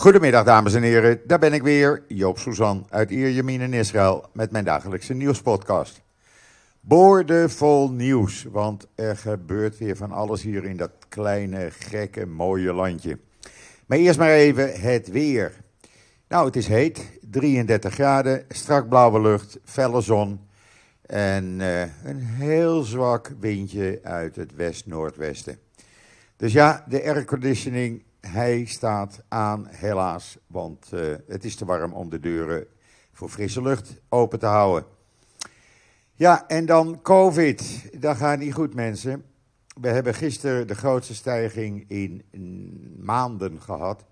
[0.00, 4.50] Goedemiddag dames en heren, daar ben ik weer, Joop Suzan uit Ierjemien in Israël met
[4.50, 6.02] mijn dagelijkse nieuwspodcast.
[6.80, 13.18] Boordevol nieuws, want er gebeurt weer van alles hier in dat kleine, gekke, mooie landje.
[13.86, 15.52] Maar eerst maar even het weer.
[16.28, 20.40] Nou, het is heet, 33 graden, strak blauwe lucht, felle zon
[21.06, 25.58] en uh, een heel zwak windje uit het west-noordwesten.
[26.36, 32.10] Dus ja, de airconditioning hij staat aan, helaas, want uh, het is te warm om
[32.10, 32.66] de deuren
[33.12, 34.84] voor frisse lucht open te houden.
[36.14, 37.90] Ja, en dan COVID.
[38.00, 39.24] Dat gaat niet goed, mensen.
[39.80, 42.24] We hebben gisteren de grootste stijging in
[43.00, 44.04] maanden gehad.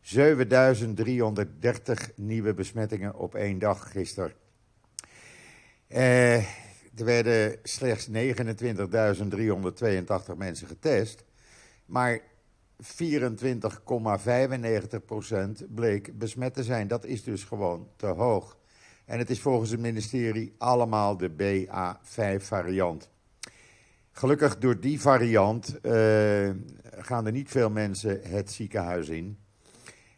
[0.00, 4.32] 7330 nieuwe besmettingen op één dag gisteren.
[5.88, 8.14] Uh, er werden slechts 29.382
[10.36, 11.24] mensen getest.
[11.86, 12.20] Maar
[12.82, 12.88] 24,95%
[15.68, 16.88] bleek besmet te zijn.
[16.88, 18.56] Dat is dus gewoon te hoog.
[19.04, 23.10] En het is volgens het ministerie allemaal de BA5-variant.
[24.12, 26.50] Gelukkig door die variant uh,
[26.90, 29.38] gaan er niet veel mensen het ziekenhuis in.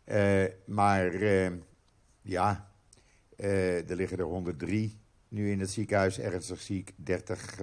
[0.04, 1.50] Uh, maar uh,
[2.22, 2.70] ja,
[3.36, 6.92] er liggen er 103 nu in het ziekenhuis ernstig ziek.
[6.96, 7.58] 30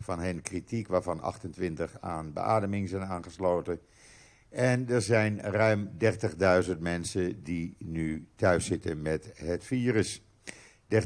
[0.00, 3.80] van hen kritiek, waarvan 28 aan beademing zijn aangesloten.
[4.50, 5.90] En er zijn ruim
[6.64, 10.22] 30.000 mensen die nu thuis zitten met het virus.
[10.94, 10.98] 30.090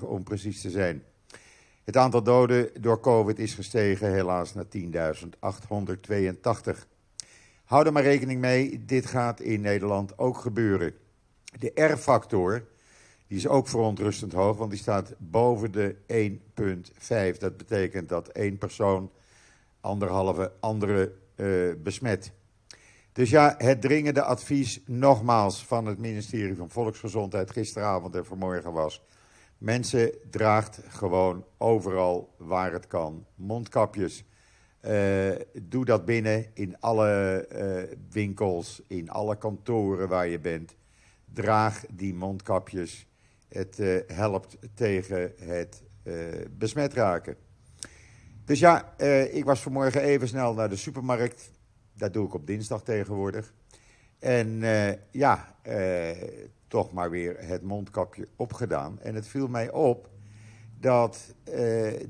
[0.00, 1.02] om precies te zijn.
[1.84, 4.70] Het aantal doden door COVID is gestegen helaas naar 10.882.
[7.64, 10.94] Hou er maar rekening mee, dit gaat in Nederland ook gebeuren.
[11.58, 12.64] De R-factor,
[13.26, 15.96] die is ook verontrustend hoog, want die staat boven de
[17.32, 17.38] 1,5.
[17.38, 19.10] Dat betekent dat één persoon
[19.80, 22.32] anderhalve andere uh, besmet.
[23.12, 29.02] Dus ja, het dringende advies nogmaals van het ministerie van Volksgezondheid gisteravond en vanmorgen was...
[29.58, 34.24] mensen draagt gewoon overal waar het kan mondkapjes.
[34.86, 35.30] Uh,
[35.62, 40.76] doe dat binnen in alle uh, winkels, in alle kantoren waar je bent.
[41.32, 43.06] Draag die mondkapjes.
[43.48, 45.82] Het helpt tegen het
[46.50, 47.36] besmet raken.
[48.48, 51.50] Dus ja, uh, ik was vanmorgen even snel naar de supermarkt.
[51.92, 53.52] Dat doe ik op dinsdag tegenwoordig.
[54.18, 56.10] En uh, ja, uh,
[56.68, 59.00] toch maar weer het mondkapje opgedaan.
[59.00, 60.08] En het viel mij op
[60.80, 61.34] dat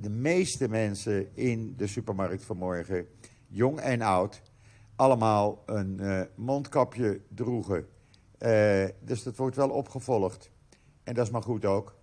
[0.01, 3.07] de meeste mensen in de supermarkt vanmorgen,
[3.47, 4.43] jong en oud,
[4.97, 7.87] allemaal een mondkapje droegen.
[9.01, 10.51] dus dat wordt wel opgevolgd.
[11.03, 11.95] En dat is maar goed ook.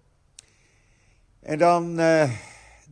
[1.39, 1.99] En dan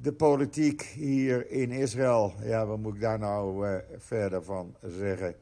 [0.03, 2.33] de politiek hier in Israël.
[2.41, 5.35] Ja, wat moet ik daar nou uh, verder van zeggen?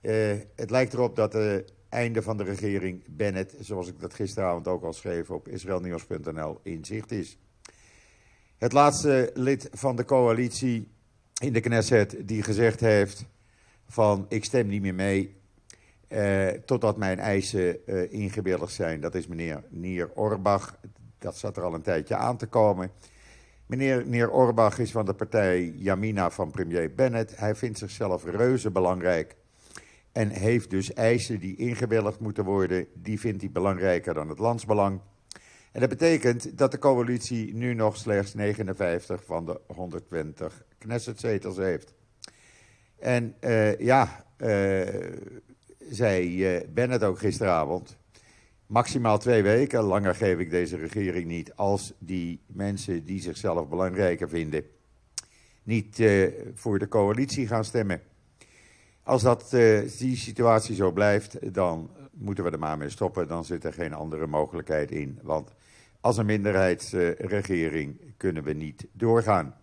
[0.00, 4.68] Uh, het lijkt erop dat het einde van de regering Bennett, zoals ik dat gisteravond
[4.68, 7.38] ook al schreef op israelnieuws.nl, in zicht is.
[8.58, 10.88] Het laatste lid van de coalitie
[11.40, 13.24] in de Knesset die gezegd heeft
[13.88, 15.36] van ik stem niet meer mee
[16.08, 19.00] uh, totdat mijn eisen ingebeeldigd zijn.
[19.00, 20.78] Dat is meneer Nier Orbach.
[21.18, 22.90] Dat zat er al een tijdje aan te komen.
[23.68, 27.36] Meneer, meneer Orbach is van de partij Yamina van premier Bennett.
[27.36, 29.36] Hij vindt zichzelf reuze belangrijk.
[30.12, 35.00] En heeft dus eisen die ingewilligd moeten worden, die vindt hij belangrijker dan het landsbelang.
[35.72, 41.94] En dat betekent dat de coalitie nu nog slechts 59 van de 120 Knessetzetels heeft.
[42.98, 44.88] En uh, ja, uh,
[45.90, 47.96] zei uh, Bennett ook gisteravond,
[48.68, 54.28] Maximaal twee weken, langer geef ik deze regering niet, als die mensen die zichzelf belangrijker
[54.28, 54.64] vinden,
[55.62, 58.00] niet uh, voor de coalitie gaan stemmen.
[59.02, 63.28] Als dat, uh, die situatie zo blijft, dan moeten we er maar mee stoppen.
[63.28, 65.18] Dan zit er geen andere mogelijkheid in.
[65.22, 65.54] Want
[66.00, 69.54] als een minderheidsregering kunnen we niet doorgaan.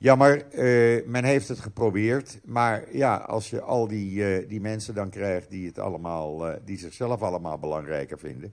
[0.00, 2.40] Jammer, uh, men heeft het geprobeerd.
[2.44, 6.54] Maar ja, als je al die, uh, die mensen dan krijgt die, het allemaal, uh,
[6.64, 8.52] die zichzelf allemaal belangrijker vinden.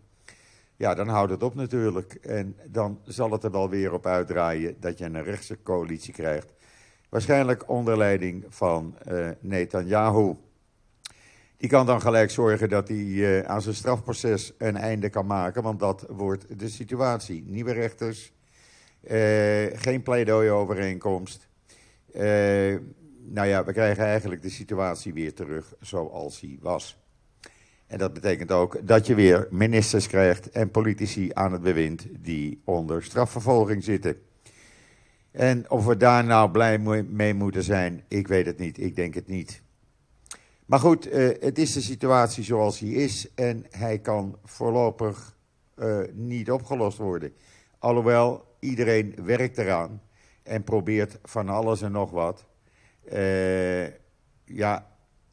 [0.75, 2.13] Ja, dan houdt het op natuurlijk.
[2.13, 6.53] En dan zal het er wel weer op uitdraaien dat je een rechtse coalitie krijgt.
[7.09, 8.98] Waarschijnlijk onder leiding van
[9.39, 10.36] Netanyahu.
[11.57, 15.63] Die kan dan gelijk zorgen dat hij aan zijn strafproces een einde kan maken.
[15.63, 17.44] Want dat wordt de situatie.
[17.48, 18.33] Nieuwe rechters
[19.75, 21.47] geen pleidooi-overeenkomst.
[22.15, 22.21] Uh,
[23.27, 26.97] nou ja, we krijgen eigenlijk de situatie weer terug zoals die was.
[27.87, 32.61] En dat betekent ook dat je weer ministers krijgt en politici aan het bewind die
[32.63, 34.17] onder strafvervolging zitten.
[35.31, 36.79] En of we daar nou blij
[37.09, 39.61] mee moeten zijn, ik weet het niet, ik denk het niet.
[40.65, 45.33] Maar goed, uh, het is de situatie zoals die is en hij kan voorlopig
[46.13, 47.33] niet opgelost worden.
[47.79, 50.01] Alhoewel iedereen werkt eraan
[50.44, 52.45] en probeert van alles en nog wat.
[53.13, 53.85] Uh,
[54.45, 54.88] ja,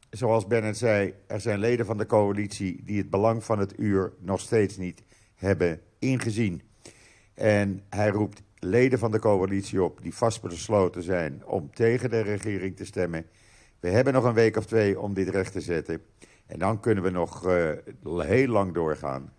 [0.09, 4.13] zoals Bennett zei, er zijn leden van de coalitie die het belang van het uur
[4.19, 5.03] nog steeds niet
[5.35, 6.61] hebben ingezien.
[7.33, 12.75] En hij roept leden van de coalitie op die vastbesloten zijn om tegen de regering
[12.75, 13.25] te stemmen.
[13.79, 16.01] We hebben nog een week of twee om dit recht te zetten.
[16.45, 17.69] En dan kunnen we nog uh,
[18.03, 19.33] heel lang doorgaan.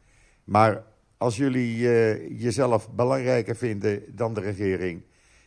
[0.44, 0.82] Maar
[1.24, 5.02] als jullie uh, jezelf belangrijker vinden dan de regering.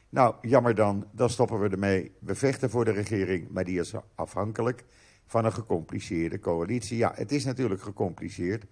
[0.10, 2.12] Nou, jammer dan, dan stoppen we ermee.
[2.20, 4.84] We vechten voor de regering, maar die is afhankelijk
[5.26, 6.98] van een gecompliceerde coalitie.
[6.98, 8.66] Ja, het is natuurlijk gecompliceerd,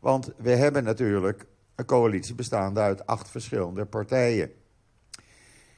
[0.00, 4.50] want we hebben natuurlijk een coalitie bestaande uit acht verschillende partijen.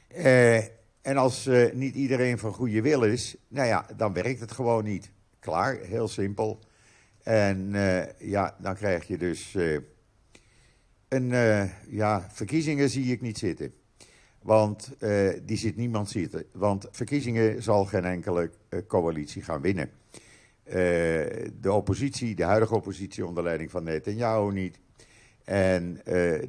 [0.07, 0.57] Eh,
[1.01, 4.83] en als uh, niet iedereen van goede wil is, nou ja, dan werkt het gewoon
[4.83, 5.11] niet.
[5.39, 6.59] Klaar, heel simpel.
[7.23, 7.71] En
[8.17, 9.55] ja, dan krijg je dus
[11.09, 11.29] een,
[11.89, 13.73] ja, verkiezingen zie ik niet zitten.
[14.41, 14.91] Want
[15.43, 16.45] die zit niemand zitten.
[16.51, 18.51] Want verkiezingen zal geen enkele
[18.87, 19.89] coalitie gaan winnen.
[21.61, 24.79] de oppositie, de huidige oppositie onder leiding van Netanyahu niet.
[25.43, 26.01] En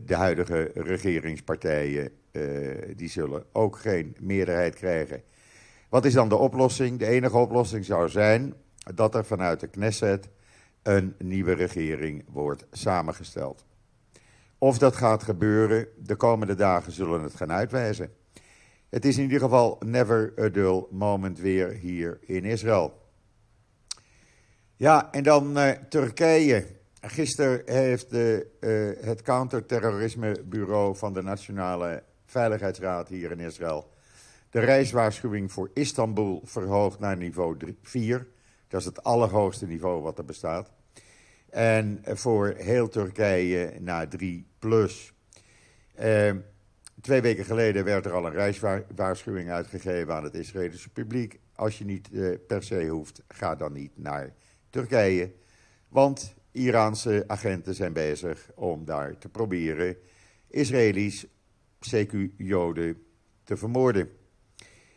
[0.04, 2.10] de huidige regeringspartijen,
[2.96, 5.22] die zullen ook geen meerderheid krijgen.
[5.88, 6.98] Wat is dan de oplossing?
[6.98, 8.54] De enige oplossing zou zijn
[8.94, 10.28] dat er vanuit de Knesset
[10.82, 13.64] een nieuwe regering wordt samengesteld.
[14.62, 18.12] Of dat gaat gebeuren, de komende dagen zullen het gaan uitwijzen.
[18.88, 22.98] Het is in ieder geval never a dull moment weer hier in Israël.
[24.76, 26.66] Ja, en dan uh, Turkije.
[27.00, 33.90] Gisteren heeft de, uh, het counterterrorismebureau van de Nationale Veiligheidsraad hier in Israël
[34.50, 38.26] de reiswaarschuwing voor Istanbul verhoogd naar niveau 4.
[38.68, 40.70] Dat is het allerhoogste niveau wat er bestaat.
[41.50, 45.12] En voor heel Turkije naar 3 plus.
[46.00, 46.34] Uh,
[47.00, 51.40] twee weken geleden werd er al een reiswaarschuwing uitgegeven aan het Israëlische publiek.
[51.54, 54.34] Als je niet uh, per se hoeft, ga dan niet naar
[54.70, 55.32] Turkije.
[55.88, 59.96] Want Iraanse agenten zijn bezig om daar te proberen
[60.46, 61.26] Israëli's,
[61.78, 63.02] CQ-Joden,
[63.44, 64.10] te vermoorden.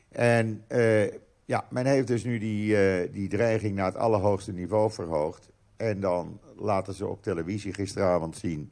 [0.09, 1.11] En uh,
[1.45, 5.49] ja, men heeft dus nu die, uh, die dreiging naar het allerhoogste niveau verhoogd.
[5.77, 8.71] En dan laten ze op televisie gisteravond zien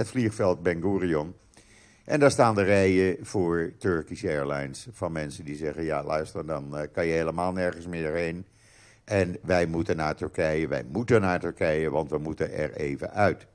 [0.00, 1.34] het vliegveld Ben Gurion.
[2.04, 6.76] En daar staan de rijen voor Turkish Airlines van mensen die zeggen: ja, luister, dan
[6.78, 8.46] uh, kan je helemaal nergens meer heen.
[9.04, 13.46] En wij moeten naar Turkije, wij moeten naar Turkije, want we moeten er even uit.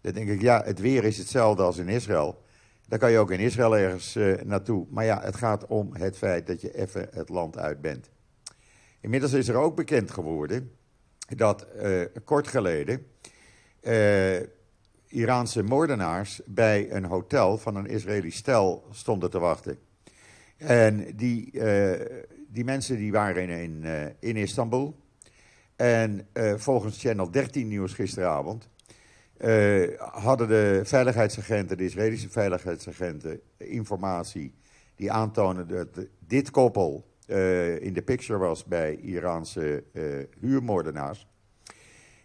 [0.00, 2.42] Dan denk ik, ja, het weer is hetzelfde als in Israël.
[2.88, 4.86] Dan kan je ook in Israël ergens uh, naartoe.
[4.90, 8.10] Maar ja, het gaat om het feit dat je even het land uit bent.
[9.00, 10.72] Inmiddels is er ook bekend geworden
[11.36, 13.06] dat uh, kort geleden
[15.12, 19.78] Iraanse moordenaars bij een hotel van een Israëlisch stel stonden te wachten.
[20.56, 21.50] En die
[22.52, 25.00] die mensen die waren in, uh, in Istanbul.
[25.76, 28.70] En uh, volgens Channel 13 nieuws gisteravond
[29.98, 34.54] hadden de veiligheidsagenten, de Israëlische veiligheidsagenten, informatie
[34.96, 37.06] die aantonen dat dit koppel
[37.80, 39.84] in de picture was bij Iraanse
[40.40, 41.26] huurmoordenaars.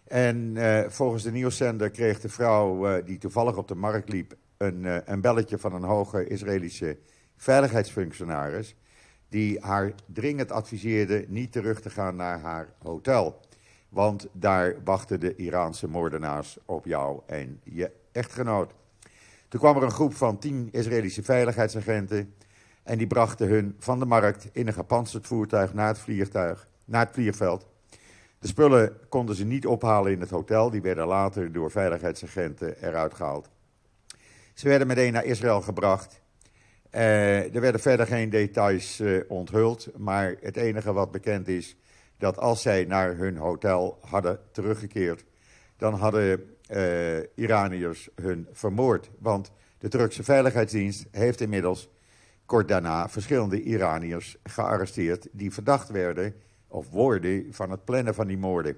[0.08, 0.56] En
[0.88, 5.58] volgens de nieuwszender kreeg de vrouw die toevallig op de markt liep een, een belletje
[5.58, 6.98] van een hoge Israëlische
[7.36, 8.76] veiligheidsfunctionaris
[9.28, 13.40] die haar dringend adviseerde niet terug te gaan naar haar hotel.
[13.88, 18.72] Want daar wachten de Iraanse moordenaars op jou en je echtgenoot.
[19.48, 22.34] Toen kwam er een groep van tien Israëlische veiligheidsagenten.
[22.82, 27.04] En die brachten hun van de markt in een gepantserd voertuig naar het, vliegtuig, naar
[27.04, 27.66] het vliegveld.
[28.38, 30.70] De spullen konden ze niet ophalen in het hotel.
[30.70, 33.48] Die werden later door veiligheidsagenten eruit gehaald.
[34.54, 36.20] Ze werden meteen naar Israël gebracht.
[36.94, 41.76] Uh, er werden verder geen details uh, onthuld, maar het enige wat bekend is
[42.18, 45.24] dat als zij naar hun hotel hadden teruggekeerd,
[45.76, 49.10] dan hadden uh, Iraniërs hun vermoord.
[49.18, 51.90] Want de Turkse Veiligheidsdienst heeft inmiddels
[52.46, 56.34] kort daarna verschillende Iraniërs gearresteerd die verdacht werden
[56.68, 58.76] of worden van het plannen van die moorden.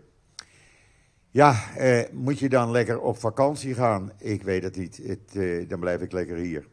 [1.30, 1.64] Ja,
[2.12, 4.12] moet je dan lekker op vakantie gaan?
[4.18, 5.00] Ik weet het niet.
[5.02, 6.66] Het, dan blijf ik lekker hier.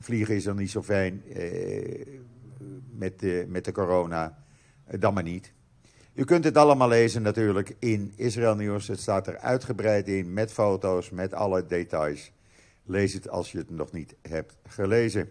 [0.00, 2.06] Vliegen is dan niet zo fijn eh,
[2.90, 4.44] met, de, met de corona,
[4.84, 5.52] eh, dan maar niet.
[6.14, 8.88] U kunt het allemaal lezen natuurlijk in Israël Nieuws.
[8.88, 12.32] Het staat er uitgebreid in met foto's, met alle details.
[12.84, 15.30] Lees het als je het nog niet hebt gelezen.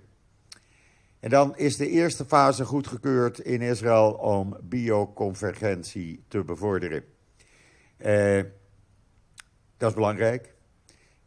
[1.20, 7.04] En dan is de eerste fase goedgekeurd in Israël om bioconvergentie te bevorderen.
[8.06, 8.42] Uh,
[9.78, 10.54] dat is belangrijk.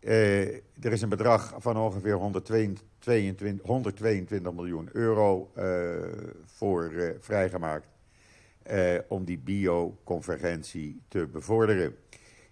[0.00, 5.64] Uh, er is een bedrag van ongeveer 122, 122 miljoen euro uh,
[6.44, 7.88] voor vrijgemaakt
[9.08, 11.96] om die bioconvergentie te bevorderen.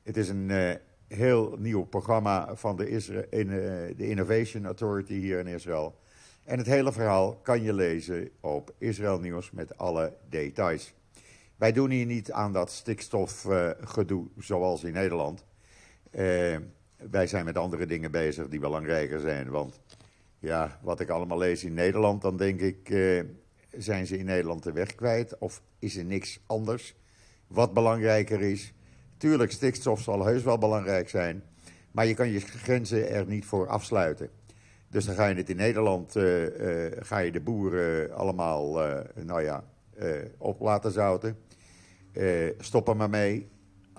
[0.03, 0.79] Het is een
[1.09, 2.89] heel nieuw programma van de,
[3.31, 3.47] in,
[3.97, 5.99] de Innovation Authority hier in Israël.
[6.49, 10.95] En het hele verhaal kan je lezen op Israël Nieuws met alle details.
[11.57, 15.45] Wij doen hier niet aan dat stikstofgedoe uh, zoals in Nederland.
[16.11, 16.57] Uh,
[17.11, 19.51] wij zijn met andere dingen bezig die belangrijker zijn.
[19.51, 19.81] Want
[20.39, 23.23] ja, wat ik allemaal lees in Nederland, dan denk ik, uh,
[23.77, 25.39] zijn ze in Nederland de weg kwijt?
[25.39, 26.95] Of is er niks anders
[27.47, 28.73] wat belangrijker is?
[29.17, 31.43] Tuurlijk, stikstof zal heus wel belangrijk zijn.
[31.91, 34.31] Maar je kan je grenzen er niet voor afsluiten.
[34.91, 39.01] Dus dan ga je het in Nederland, uh, uh, ga je de boeren allemaal, uh,
[39.15, 39.65] nou ja,
[40.39, 41.39] op laten zouten.
[42.59, 43.49] stop er maar mee.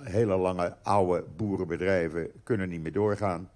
[0.02, 3.50] Hele lange oude boerenbedrijven kunnen niet meer doorgaan.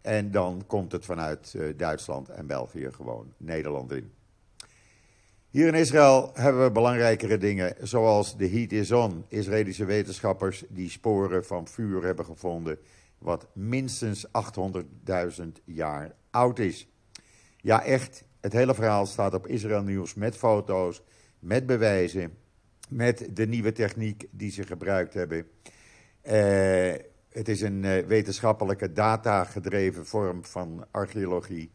[0.00, 4.12] En dan komt het vanuit Duitsland en België gewoon Nederland in.
[5.50, 9.24] Hier in Israël hebben we belangrijkere dingen, zoals de Heat is On.
[9.28, 12.78] Israëlische wetenschappers die sporen van vuur hebben gevonden,
[13.18, 16.88] wat minstens 800.000 jaar oud is.
[17.56, 21.02] Ja, echt, het hele verhaal staat op Israël Nieuws met foto's,
[21.38, 22.36] met bewijzen,
[22.88, 25.46] met de nieuwe techniek die ze gebruikt hebben.
[26.22, 26.94] Uh,
[27.28, 31.70] het is een uh, wetenschappelijke data-gedreven vorm van archeologie.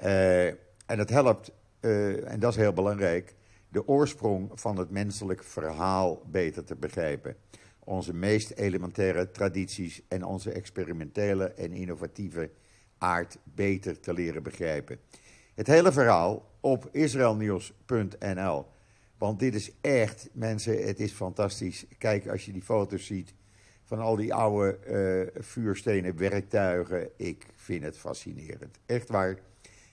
[0.00, 3.34] Uh, en het helpt, en dat is heel belangrijk,
[3.68, 7.36] de oorsprong van het menselijk verhaal beter te begrijpen.
[7.78, 12.50] Onze meest elementaire tradities en onze experimentele en innovatieve
[12.98, 14.98] aard beter te leren begrijpen.
[15.54, 18.66] Het hele verhaal op israelnieuws.nl.
[19.18, 21.86] Want dit is echt, mensen, het is fantastisch.
[21.98, 23.34] Kijk, als je die foto's ziet
[23.84, 24.78] van al die oude
[25.34, 27.10] uh, vuurstenen werktuigen.
[27.16, 28.78] Ik vind het fascinerend.
[28.86, 29.30] Echt waar.
[29.30, 29.40] Ik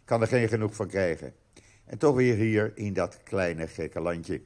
[0.06, 1.34] kan er geen genoeg van krijgen.
[1.86, 4.42] En toch weer hier in dat kleine gekke landje.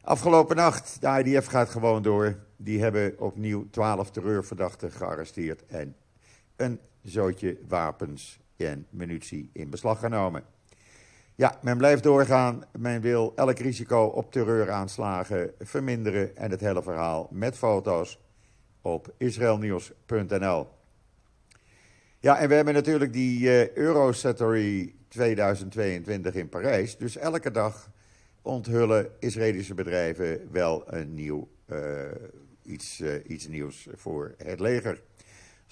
[0.00, 2.38] Afgelopen nacht, de IDF gaat gewoon door.
[2.56, 5.66] Die hebben opnieuw 12 terreurverdachten gearresteerd.
[5.66, 5.96] En
[6.56, 10.44] een zootje wapens en munitie in beslag genomen.
[11.34, 12.64] Ja, men blijft doorgaan.
[12.78, 16.36] Men wil elk risico op terreuraanslagen verminderen.
[16.36, 18.20] En het hele verhaal met foto's
[18.82, 20.68] op israelnieuws.nl.
[22.18, 26.96] Ja, en we hebben natuurlijk die uh, Eurosatory 2022 in Parijs.
[26.96, 27.90] Dus elke dag
[28.42, 31.78] onthullen Israëlische bedrijven wel een nieuw, uh,
[32.62, 35.02] iets, uh, iets nieuws voor het leger.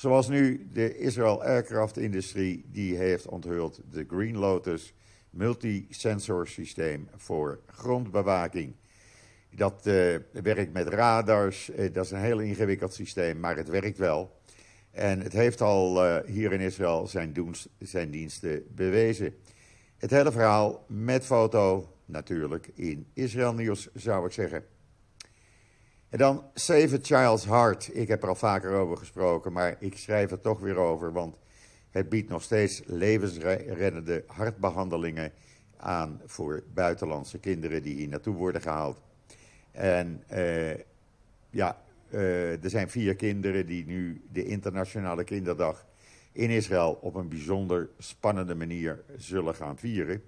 [0.02, 4.94] Zoals nu de Israel Aircraft Industrie, die heeft onthuld de Green Lotus
[5.30, 8.74] multisensor systeem voor grondbewaking.
[9.50, 13.98] Dat uh, werkt met radars, uh, dat is een heel ingewikkeld systeem, maar het werkt
[13.98, 14.40] wel.
[14.90, 19.34] En het heeft al uh, hier in Israël zijn, zijn diensten bewezen.
[19.96, 24.64] Het hele verhaal met foto natuurlijk in Israël Nieuws, zou ik zeggen.
[26.12, 27.90] En dan Save a Child's Heart.
[27.92, 31.36] Ik heb er al vaker over gesproken, maar ik schrijf er toch weer over, want
[31.90, 35.32] het biedt nog steeds levensreddende hartbehandelingen
[35.76, 39.00] aan voor buitenlandse kinderen die hier naartoe worden gehaald.
[39.70, 40.74] En uh,
[41.50, 45.86] ja, uh, er zijn vier kinderen die nu de Internationale Kinderdag
[46.32, 50.22] in Israël op een bijzonder spannende manier zullen gaan vieren.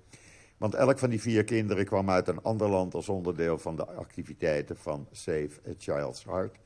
[0.57, 3.87] Want elk van die vier kinderen kwam uit een ander land als onderdeel van de
[3.87, 6.59] activiteiten van Save a Child's Heart.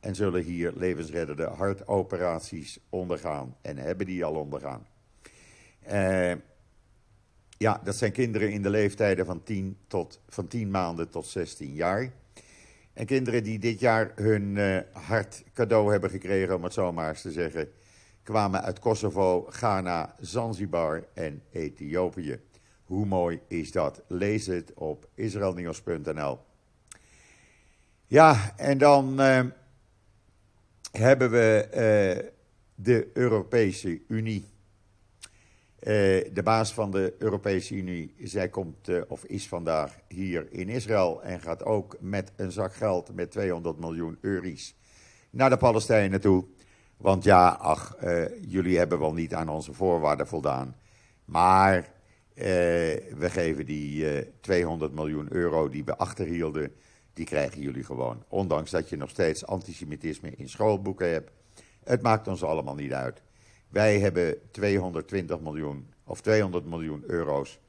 [0.00, 3.56] En zullen hier levensreddende hartoperaties ondergaan.
[3.62, 4.86] En hebben die al ondergaan.
[5.92, 6.32] Uh,
[7.58, 11.72] ja, dat zijn kinderen in de leeftijden van 10, tot, van 10 maanden tot 16
[11.72, 12.12] jaar.
[12.92, 17.08] En kinderen die dit jaar hun uh, hart cadeau hebben gekregen, om het zo maar
[17.08, 17.68] eens te zeggen,
[18.22, 22.40] kwamen uit Kosovo, Ghana, Zanzibar en Ethiopië.
[22.90, 24.02] Hoe mooi is dat?
[24.06, 26.38] Lees het op israelnieuws.nl.
[28.06, 29.40] Ja, en dan uh,
[30.92, 32.30] hebben we uh,
[32.74, 34.44] de Europese Unie.
[34.44, 35.86] Uh,
[36.32, 41.40] de baas van de Europese Unie, zij komt of is vandaag hier in Israël en
[41.40, 44.74] gaat ook met een zak geld met 200 miljoen euro's
[45.30, 46.44] naar de Palestijnen toe.
[46.96, 47.96] Want ja, ach,
[48.40, 50.76] jullie hebben wel niet aan onze voorwaarden voldaan.
[51.24, 51.98] Maar
[52.34, 56.72] uh, we geven die uh, eh, 200 miljoen euro die we achterhielden,
[57.12, 58.24] die krijgen jullie gewoon.
[58.28, 61.30] Ondanks dat je nog steeds antisemitisme in schoolboeken hebt.
[61.84, 63.22] Het maakt ons allemaal niet uit.
[63.68, 67.60] Wij hebben 220 miljoen of 200 miljoen euro's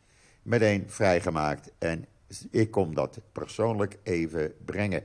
[0.41, 1.71] meteen vrijgemaakt.
[1.77, 2.05] En
[2.51, 5.03] ik kom dat persoonlijk even brengen.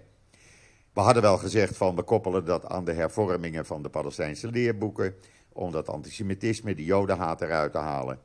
[0.93, 5.15] We hadden wel gezegd van we koppelen dat aan de hervormingen van de Palestijnse leerboeken.
[5.53, 8.19] Om dat antisemitisme, die jodenhaat eruit te halen.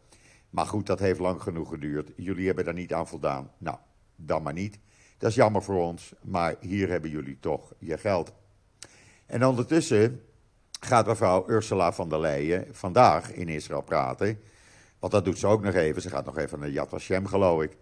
[0.52, 2.12] Maar goed, dat heeft lang genoeg geduurd.
[2.16, 3.52] Jullie hebben daar niet aan voldaan.
[3.58, 3.78] Nou,
[4.16, 4.80] dan maar niet.
[5.18, 8.32] Dat is jammer voor ons, maar hier hebben jullie toch je geld.
[9.26, 10.22] En ondertussen
[10.80, 14.40] gaat mevrouw Ursula von der Leyen vandaag in Israël praten.
[15.00, 16.02] Want dat doet ze ook nog even.
[16.02, 17.78] Ze gaat nog even naar Yad Vashem, geloof ik.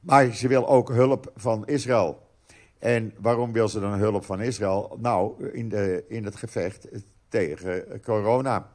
[0.00, 2.30] Maar ze wil ook hulp van Israël.
[2.78, 4.96] En waarom wil ze dan hulp van Israël?
[5.00, 6.88] Nou, in, de, in het gevecht
[7.28, 8.70] tegen corona.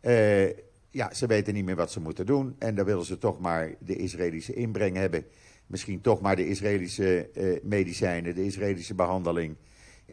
[0.00, 0.50] Uh,
[0.96, 2.56] ja, ze weten niet meer wat ze moeten doen.
[2.58, 5.24] En dan willen ze toch maar de Israëlische inbreng hebben.
[5.66, 9.56] Misschien toch maar de Israëlische uh, medicijnen, de Israëlische behandeling.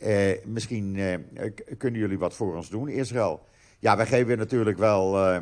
[0.02, 0.98] Uh, misschien
[1.78, 3.46] kunnen jullie wat voor ons doen, Israël.
[3.80, 5.42] Ja, wij geven natuurlijk wel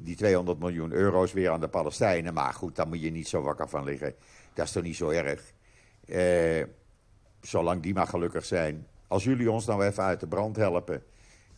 [0.00, 2.34] die 200 miljoen euro's weer aan de Palestijnen.
[2.34, 4.14] Maar goed, daar moet je niet zo wakker van liggen.
[4.54, 5.52] Dat is toch niet zo erg.
[7.40, 8.86] zolang die maar gelukkig zijn.
[9.06, 11.02] Als jullie ons nou even uit de brand helpen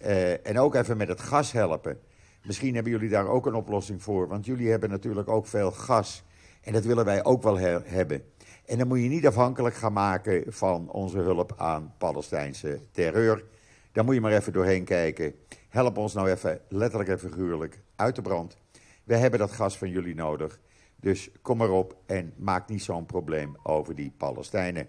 [0.07, 2.01] uh, en ook even met het gas helpen.
[2.45, 4.29] Misschien hebben jullie daar ook een oplossing voor.
[4.29, 6.25] Want jullie hebben natuurlijk ook veel gas.
[6.63, 8.25] En dat willen wij ook wel hebben.
[8.67, 13.45] En dan moet je niet afhankelijk gaan maken van onze hulp aan Palestijnse terreur.
[13.93, 15.35] Daar moet je maar even doorheen kijken.
[15.69, 18.57] Help ons nou even, letterlijk en figuurlijk, uit de brand.
[19.05, 20.61] We hebben dat gas van jullie nodig.
[20.97, 24.89] Dus kom maar op en maak niet zo'n probleem over die Palestijnen.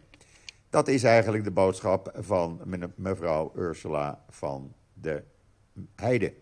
[0.69, 2.61] Dat is eigenlijk de boodschap van
[2.95, 5.23] mevrouw Ursula van de
[5.95, 6.33] heide.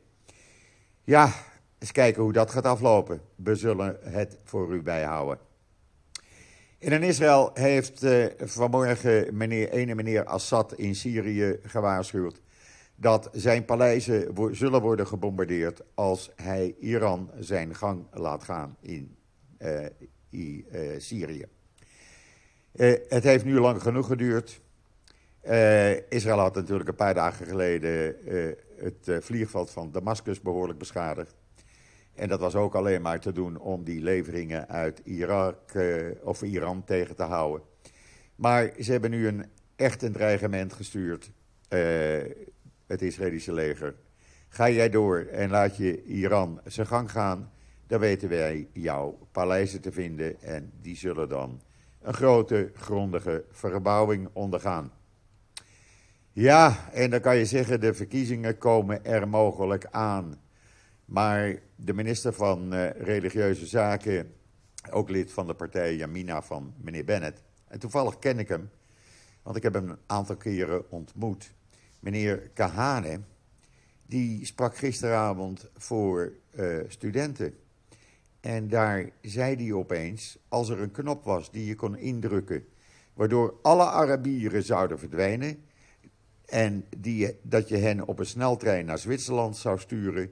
[1.04, 1.34] Ja,
[1.80, 3.22] eens kijken hoe dat gaat aflopen.
[3.36, 5.40] We zullen het voor u bijhouden.
[6.78, 12.42] In Israël heeft uh, vanmorgen meneer, ene meneer Assad in Syrië gewaarschuwd
[13.02, 19.16] dat zijn paleizen zullen worden gebombardeerd als hij Iran zijn gang laat gaan in
[19.60, 19.86] uh,
[20.30, 20.60] uh,
[20.98, 21.46] Syrië.
[23.08, 24.62] het heeft nu lang genoeg geduurd.
[25.48, 30.80] Uh, Israël had natuurlijk een paar dagen geleden uh, het uh, vliegveld van Damascus behoorlijk
[30.80, 31.36] beschadigd.
[32.14, 35.60] En dat was ook alleen maar te doen om die leveringen uit Irak
[36.24, 37.62] of Iran tegen te houden.
[38.36, 41.32] Maar ze hebben nu een echt een dreigement gestuurd,
[42.88, 43.96] het Israëlische leger.
[44.48, 47.52] Ga jij door en laat je Iran zijn gang gaan,
[47.88, 51.62] dan weten wij jouw paleizen te vinden en die zullen dan
[52.02, 54.92] een grote, grondige verbouwing ondergaan.
[56.34, 60.42] Ja, en dan kan je zeggen, de verkiezingen komen er mogelijk aan.
[61.06, 64.34] Maar de minister van uh, Religieuze Zaken,
[64.92, 67.44] ook lid van de partij Yamina van meneer Bennett.
[67.68, 68.70] En toevallig ken ik hem,
[69.44, 71.54] want ik heb hem een aantal keren ontmoet.
[72.00, 73.20] Meneer Kahane,
[74.06, 77.56] die sprak gisteravond voor uh, studenten.
[78.40, 82.66] En daar zei hij opeens, als er een knop was die je kon indrukken,
[83.14, 85.70] waardoor alle Arabieren zouden verdwijnen
[86.52, 90.32] en die, dat je hen op een sneltrein naar Zwitserland zou sturen.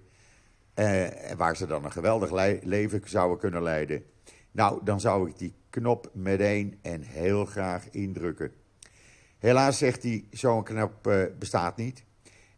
[0.73, 4.03] Eh, waar ze dan een geweldig leven zouden kunnen leiden.
[4.51, 8.51] Nou, dan zou ik die knop meteen en heel graag indrukken.
[9.37, 12.03] Helaas zegt hij, zo'n knop uh, bestaat niet.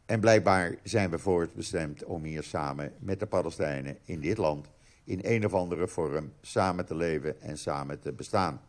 [0.06, 4.68] En blijkbaar zijn we voortbestemd om hier samen met de Palestijnen in dit land...
[5.04, 8.62] in een of andere vorm samen te leven en samen te bestaan.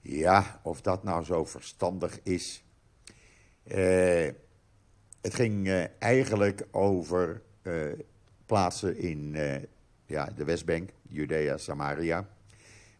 [0.00, 2.64] Ja, of dat nou zo verstandig is...
[3.66, 4.28] Uh,
[5.20, 7.92] het ging uh, eigenlijk over uh,
[8.46, 9.36] plaatsen in
[10.06, 12.28] ja, de Westbank, Judea, Samaria.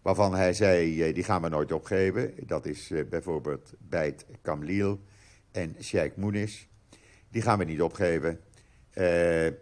[0.02, 2.34] Waarvan hij zei, die gaan we nooit opgeven.
[2.46, 5.00] Dat is bijvoorbeeld Beit Kamlil
[5.50, 6.68] en Sheikh Mounis.
[7.28, 8.40] Die gaan we niet opgeven.
[8.92, 9.58] de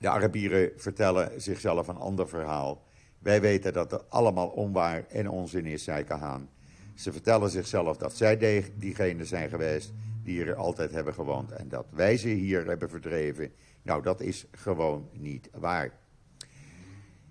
[0.00, 2.84] Arabieren vertellen zichzelf een ander verhaal.
[3.18, 6.48] Wij weten dat het allemaal onwaar en onzin is, zei Kahaan.
[6.96, 11.52] Ze vertellen zichzelf dat zij diegene zijn geweest die er altijd hebben gewoond.
[11.52, 15.92] En dat wij ze hier hebben verdreven, nou dat is gewoon niet waar.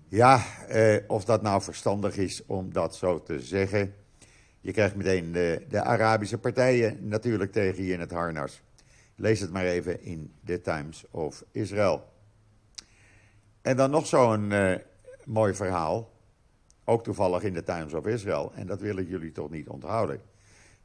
[0.08, 3.94] Ja, eh, of dat nou verstandig is om dat zo te zeggen.
[4.60, 8.62] Je krijgt meteen de, de Arabische partijen natuurlijk tegen je in het harnas.
[9.16, 12.12] Lees het maar even in The Times of Israel.
[13.62, 14.74] En dan nog zo'n uh,
[15.24, 16.15] mooi verhaal.
[16.88, 18.52] Ook toevallig in de Times of Israel.
[18.54, 20.20] En dat wil ik jullie toch niet onthouden.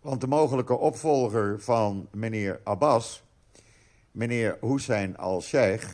[0.02, 3.24] Want de mogelijke opvolger van meneer Abbas,
[4.12, 5.88] meneer Hussein al-Sheikh,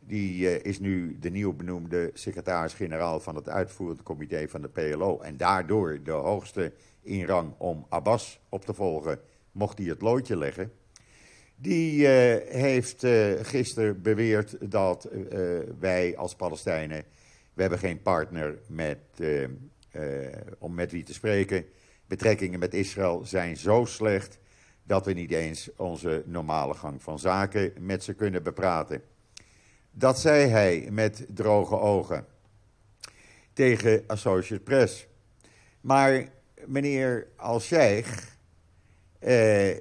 [0.00, 5.20] die uh, is nu de nieuw benoemde secretaris-generaal van het uitvoerend comité van de PLO.
[5.20, 9.20] En daardoor de hoogste in rang om Abbas op te volgen,
[9.52, 10.72] mocht hij het loodje leggen.
[11.56, 12.08] Die uh,
[12.48, 15.08] heeft uh, gisteren beweerd dat
[15.78, 17.04] wij als Palestijnen
[17.54, 18.98] We hebben geen partner met,
[20.58, 21.64] om met wie te spreken.
[22.06, 24.38] Betrekkingen met Israël zijn zo slecht
[24.82, 29.02] dat we niet eens onze normale gang van zaken met ze kunnen bepraten.
[29.90, 32.26] Dat zei hij met droge ogen
[33.52, 35.06] tegen Associated Press.
[35.80, 36.28] Maar
[36.66, 38.22] meneer Al-Sheikh,
[39.18, 39.76] eh,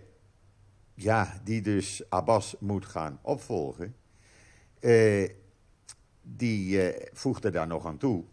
[0.93, 3.95] ja, die dus Abbas moet gaan opvolgen,
[4.79, 5.29] eh,
[6.35, 8.23] die eh, voegde daar nog aan toe.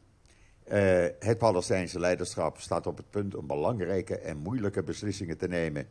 [0.65, 5.87] Eh, het Palestijnse leiderschap staat op het punt om belangrijke en moeilijke beslissingen te nemen.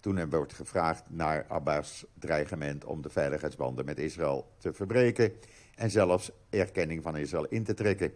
[0.00, 5.32] Toen hem wordt gevraagd naar Abbas' dreigement om de veiligheidsbanden met Israël te verbreken
[5.74, 8.12] en zelfs erkenning van Israël in te trekken.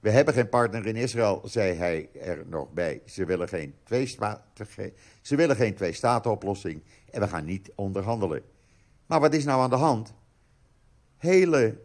[0.00, 3.02] We hebben geen partner in Israël, zei hij er nog bij.
[3.04, 3.24] Ze
[5.36, 8.42] willen geen twee-staten-oplossing en we gaan niet onderhandelen.
[9.06, 10.14] Maar wat is nou aan de hand?
[11.16, 11.78] Hele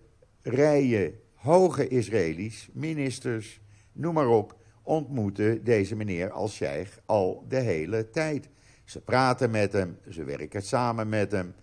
[0.49, 8.09] rijen hoge Israëli's, ministers, noem maar op, ontmoeten deze meneer als sheikh al de hele
[8.09, 8.49] tijd.
[8.83, 11.53] Ze praten met hem, ze werken samen met hem.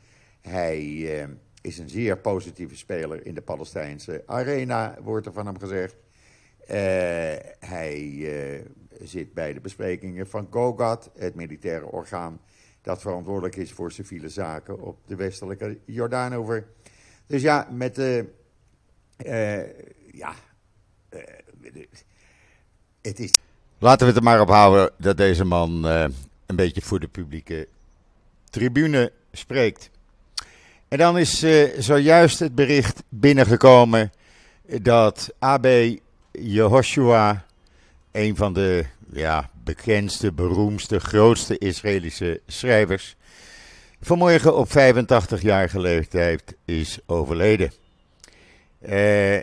[0.41, 0.81] Hij
[1.21, 1.29] eh,
[1.61, 5.97] is een zeer positieve speler in de Palestijnse arena, wordt er van hem gezegd.
[6.71, 6.77] Uh,
[7.59, 8.61] hij uh,
[9.01, 12.41] zit bij de besprekingen van GOGAT, het militaire orgaan
[12.87, 16.67] dat verantwoordelijk is voor civiele zaken op de westelijke Jordaanover.
[17.27, 18.25] Dus ja, met de.
[19.25, 19.57] Uh,
[20.13, 20.35] ja.
[23.03, 23.35] het is.
[23.79, 25.85] Laten we het er maar op houden dat deze man
[26.47, 27.69] een beetje voor de publieke
[28.51, 29.91] tribune spreekt.
[30.89, 31.45] En dan is
[31.79, 34.13] zojuist het bericht binnengekomen
[34.67, 35.67] dat AB
[36.33, 37.45] Jehoshua,
[38.13, 43.17] een van de ja, bekendste, beroemdste, grootste Israëlische schrijvers,
[44.01, 47.73] vanmorgen op 85-jarige leeftijd is overleden.
[48.87, 49.41] Uh,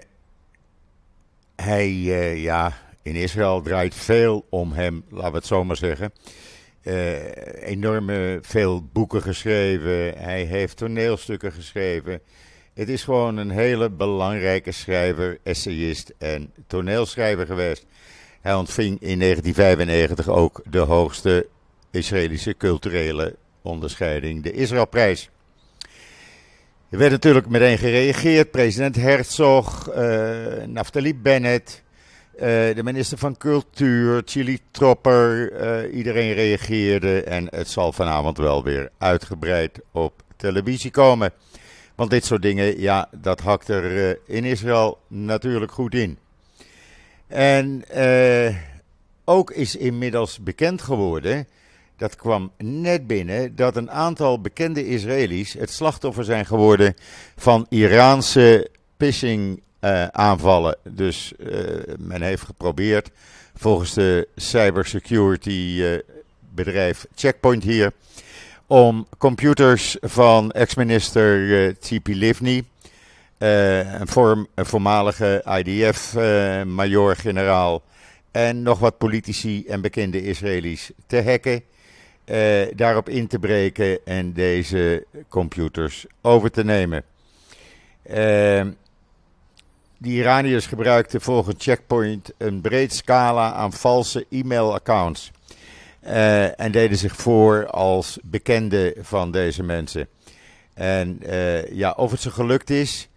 [1.56, 6.14] hij, uh, ja, in Israël draait veel om hem, laten we het zo maar zeggen.
[6.84, 10.18] Uh, enorme veel boeken geschreven.
[10.18, 12.22] Hij heeft toneelstukken geschreven.
[12.74, 17.86] Het is gewoon een hele belangrijke schrijver, essayist en toneelschrijver geweest.
[18.42, 21.48] Hij ontving in 1995 ook de hoogste
[21.92, 25.30] Israëlische culturele onderscheiding, de Israëlprijs.
[26.94, 28.52] Er werd natuurlijk meteen gereageerd.
[28.52, 31.84] President Herzog, uh, Naftali Bennett,
[32.36, 35.52] uh, de minister van Cultuur, Chili Tropper.
[35.52, 41.32] Uh, iedereen reageerde en het zal vanavond wel weer uitgebreid op televisie komen.
[41.96, 46.18] Want dit soort dingen, ja, dat hakt er in Israël natuurlijk goed in.
[47.28, 47.84] En
[49.26, 51.48] ook is inmiddels bekend geworden,
[52.04, 56.96] dat kwam net binnen, dat een aantal bekende Israëli's het slachtoffer zijn geworden
[57.36, 60.78] van Iraanse phishing uh, aanvallen.
[60.90, 61.34] Dus
[61.98, 63.10] men heeft geprobeerd,
[63.56, 65.84] volgens de cybersecurity
[66.50, 67.92] bedrijf Checkpoint hier,
[68.68, 72.64] om computers van ex-minister Tzipi Livni,
[73.38, 74.08] een,
[74.56, 77.82] voormalige IDF-major-generaal
[78.32, 81.64] eh, en nog wat politici en bekende Israëli's te hacken,
[82.76, 87.04] daarop in te breken en deze computers over te nemen.
[88.04, 88.76] de
[90.10, 95.32] Iraniërs gebruikten volgens Checkpoint een breed scala aan valse e-mailaccounts.
[96.08, 100.08] Uh, en deden zich voor als bekende van deze mensen.
[100.74, 103.10] En uh, ja, of het ze gelukt is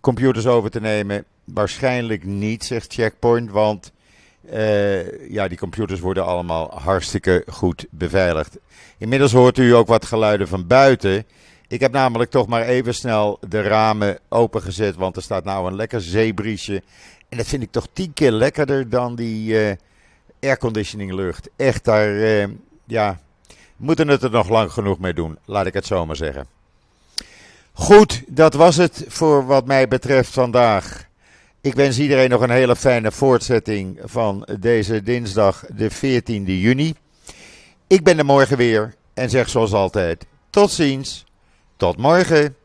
[0.00, 3.50] computers over te nemen, waarschijnlijk niet, zegt Checkpoint.
[3.50, 3.92] Want
[5.28, 8.58] ja, die computers worden allemaal hartstikke goed beveiligd.
[8.98, 11.24] Inmiddels hoort u ook wat geluiden van buiten.
[11.68, 15.76] Ik heb namelijk toch maar even snel de ramen opengezet, want er staat nou een
[15.76, 16.82] lekker zeebriesje.
[17.28, 19.76] En dat vind ik toch tien keer lekkerder dan die
[20.40, 21.48] airconditioning lucht.
[21.56, 22.46] Echt, daar uh,
[22.84, 23.20] ja,
[23.76, 26.46] moeten het er nog lang genoeg mee doen, laat ik het zo maar zeggen.
[27.72, 31.08] Goed, dat was het voor wat mij betreft vandaag.
[31.62, 36.94] Ik wens iedereen nog een hele fijne voortzetting van deze dinsdag, de 14e juni.
[37.86, 41.24] Ik ben er morgen weer en zeg zoals altijd: tot ziens,
[41.76, 42.56] tot morgen.